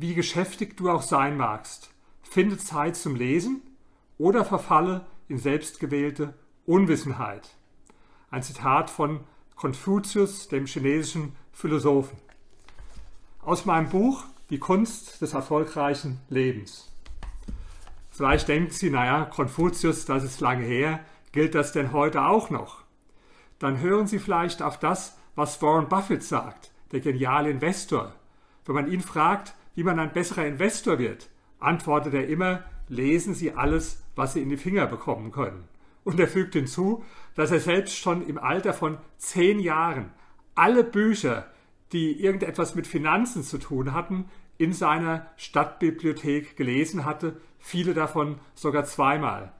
[0.00, 1.90] wie geschäftig du auch sein magst,
[2.22, 3.60] finde Zeit zum Lesen
[4.16, 6.32] oder verfalle in selbstgewählte
[6.64, 7.50] Unwissenheit.
[8.30, 9.20] Ein Zitat von
[9.56, 12.16] Konfuzius, dem chinesischen Philosophen.
[13.42, 16.90] Aus meinem Buch Die Kunst des erfolgreichen Lebens.
[18.10, 21.00] Vielleicht denken Sie, naja, Konfuzius, das ist lange her,
[21.32, 22.84] gilt das denn heute auch noch?
[23.58, 28.14] Dann hören Sie vielleicht auf das, was Warren Buffett sagt, der geniale Investor.
[28.64, 33.52] Wenn man ihn fragt, wie man ein besserer Investor wird, antwortet er immer, lesen Sie
[33.52, 35.68] alles, was Sie in die Finger bekommen können.
[36.04, 37.04] Und er fügt hinzu,
[37.34, 40.10] dass er selbst schon im Alter von zehn Jahren
[40.54, 41.46] alle Bücher,
[41.92, 44.26] die irgendetwas mit Finanzen zu tun hatten,
[44.58, 49.52] in seiner Stadtbibliothek gelesen hatte, viele davon sogar zweimal.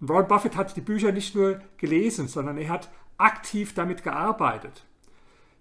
[0.00, 4.84] Und Warren Buffett hat die Bücher nicht nur gelesen, sondern er hat aktiv damit gearbeitet.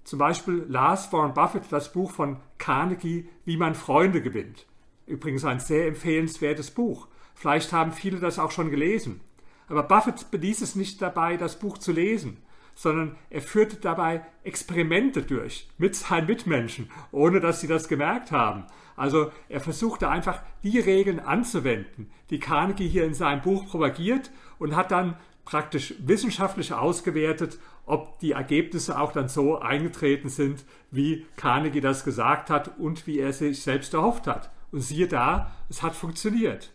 [0.04, 4.66] Zum Beispiel las Warren Buffett das Buch von Carnegie, Wie man Freunde gewinnt.
[5.06, 7.10] Übrigens ein sehr empfehlenswertes Buch.
[7.36, 9.20] Vielleicht haben viele das auch schon gelesen.
[9.68, 12.38] Aber Buffett beließ es nicht dabei, das Buch zu lesen,
[12.74, 18.64] sondern er führte dabei Experimente durch mit seinen Mitmenschen, ohne dass sie das gemerkt haben.
[18.96, 24.76] Also er versuchte einfach die Regeln anzuwenden, die Carnegie hier in seinem Buch propagiert und
[24.76, 31.82] hat dann praktisch wissenschaftlich ausgewertet, ob die Ergebnisse auch dann so eingetreten sind, wie Carnegie
[31.82, 34.52] das gesagt hat und wie er sich selbst erhofft hat.
[34.72, 36.72] Und siehe da, es hat funktioniert.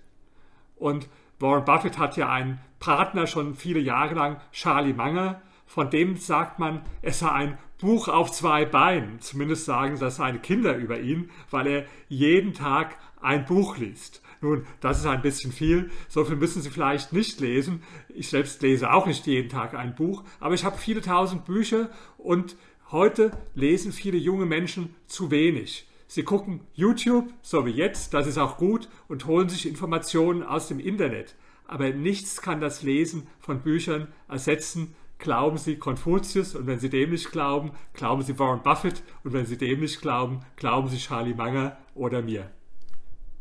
[0.77, 1.09] Und
[1.41, 6.59] Warren Buffett hat ja einen Partner schon viele Jahre lang, Charlie Munger, von dem sagt
[6.59, 9.21] man, es sei ein Buch auf zwei Beinen.
[9.21, 14.23] Zumindest sagen das seine Kinder über ihn, weil er jeden Tag ein Buch liest.
[14.41, 15.91] Nun, das ist ein bisschen viel.
[16.09, 17.83] So viel müssen Sie vielleicht nicht lesen.
[18.09, 21.91] Ich selbst lese auch nicht jeden Tag ein Buch, aber ich habe viele tausend Bücher
[22.17, 22.57] und
[22.91, 25.87] heute lesen viele junge Menschen zu wenig.
[26.07, 30.69] Sie gucken YouTube, so wie jetzt, das ist auch gut, und holen sich Informationen aus
[30.69, 31.35] dem Internet.
[31.67, 37.11] Aber nichts kann das Lesen von Büchern ersetzen, glauben Sie Konfuzius und wenn Sie dem
[37.11, 41.35] nicht glauben, glauben Sie Warren Buffett und wenn Sie dem nicht glauben, glauben Sie Charlie
[41.35, 42.51] Munger oder mir.